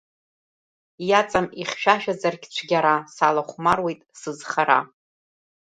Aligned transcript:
Иаҵам 1.09 1.47
ихьшәашәазаргь 1.61 2.45
цәгьара, 2.53 2.95
сылахәмаруеит 3.13 4.01
сызхара. 4.19 4.79